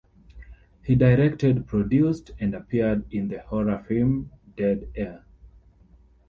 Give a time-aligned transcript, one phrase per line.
[0.83, 5.23] He directed, produced and appeared in the horror film "Dead Air".